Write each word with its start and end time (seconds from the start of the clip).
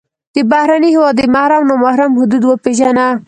د 0.35 0.37
بهرني 0.51 0.89
هېواد 0.95 1.13
د 1.17 1.21
محرم 1.33 1.61
او 1.63 1.67
نا 1.69 1.75
محرم 1.83 2.11
حدود 2.19 2.43
وپېژنه. 2.45 3.07